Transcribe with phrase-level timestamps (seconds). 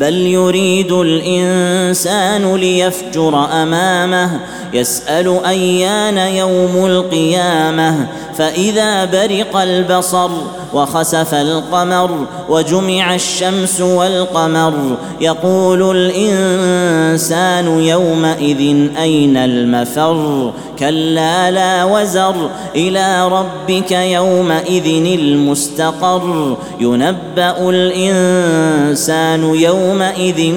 [0.00, 4.40] بل يريد الانسان ليفجر امامه
[4.72, 8.06] يسال ايان يوم القيامه
[8.38, 10.30] فإذا برق البصر
[10.74, 23.92] وخسف القمر وجمع الشمس والقمر يقول الإنسان يومئذ أين المفر؟ كلا لا وزر إلى ربك
[23.92, 26.56] يومئذ المستقر.
[26.80, 30.52] ينبأ الإنسان يومئذ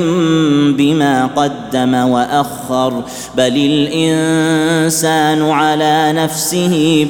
[0.77, 3.03] بما قدم وأخر
[3.37, 7.05] بل الإنسان على نفسه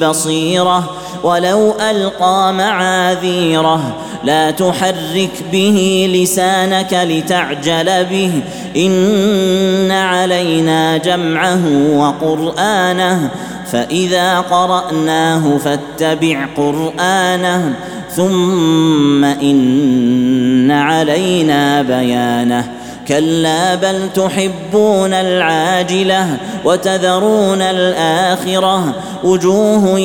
[0.62, 0.90] بصيره
[1.22, 3.94] ولو ألقى معاذيره.
[4.24, 8.32] لا تحرك به لسانك لتعجل به.
[8.76, 11.60] إن علينا جمعه
[11.96, 13.30] وقرآنه.
[13.72, 17.74] فإذا قرأناه فاتبع قرآنه.
[18.10, 22.72] ثم إن علينا بيانه.
[23.08, 29.98] كلا بل تحبون العاجله وتذرون الاخره وجوه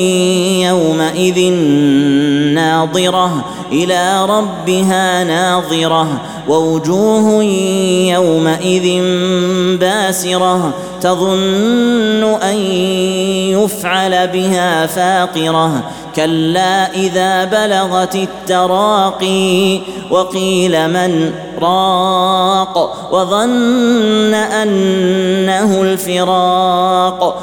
[0.64, 1.52] يومئذ
[2.54, 6.08] ناظره إلى ربها ناظره
[6.48, 7.44] ووجوه
[8.12, 9.02] يومئذ
[9.80, 12.56] باسره تظن ان
[13.52, 15.82] يفعل بها فاقره
[16.18, 19.80] كلا إذا بلغت التراقي
[20.10, 27.42] وقيل من راق وظن أنه الفراق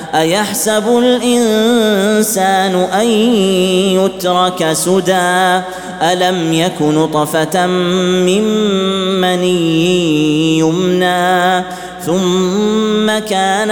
[0.15, 3.07] أيحسب الإنسان أن
[3.97, 5.61] يترك سدى؟
[6.01, 8.43] ألم يك نطفة من
[9.21, 11.63] مني يمنى
[12.05, 13.71] ثم كان